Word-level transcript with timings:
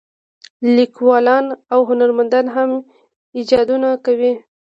لیکوالان 0.75 1.45
او 1.73 1.79
هنرمندان 1.89 2.45
هم 2.55 2.69
ایجادونه 3.37 3.89
کوي. 4.05 4.31